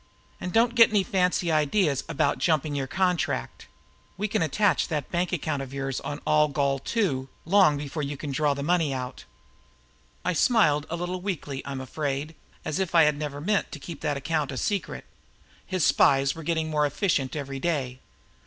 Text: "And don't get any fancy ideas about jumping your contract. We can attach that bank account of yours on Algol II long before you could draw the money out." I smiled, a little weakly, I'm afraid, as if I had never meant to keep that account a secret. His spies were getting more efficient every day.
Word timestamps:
"And 0.39 0.51
don't 0.51 0.73
get 0.73 0.89
any 0.89 1.03
fancy 1.03 1.51
ideas 1.51 2.03
about 2.09 2.39
jumping 2.39 2.73
your 2.73 2.87
contract. 2.87 3.67
We 4.17 4.27
can 4.27 4.41
attach 4.41 4.87
that 4.87 5.11
bank 5.11 5.31
account 5.31 5.61
of 5.61 5.75
yours 5.75 5.99
on 6.01 6.21
Algol 6.25 6.81
II 6.97 7.27
long 7.45 7.77
before 7.77 8.01
you 8.01 8.17
could 8.17 8.31
draw 8.31 8.55
the 8.55 8.63
money 8.63 8.95
out." 8.95 9.25
I 10.25 10.33
smiled, 10.33 10.87
a 10.89 10.95
little 10.95 11.21
weakly, 11.21 11.61
I'm 11.67 11.81
afraid, 11.81 12.33
as 12.65 12.79
if 12.79 12.95
I 12.95 13.03
had 13.03 13.15
never 13.15 13.39
meant 13.39 13.71
to 13.73 13.79
keep 13.79 14.01
that 14.01 14.17
account 14.17 14.51
a 14.51 14.57
secret. 14.57 15.05
His 15.67 15.85
spies 15.85 16.33
were 16.33 16.41
getting 16.41 16.71
more 16.71 16.87
efficient 16.87 17.35
every 17.35 17.59
day. 17.59 17.99